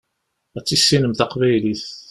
Ad 0.57 0.65
tissinem 0.65 1.13
taqbaylit. 1.19 1.85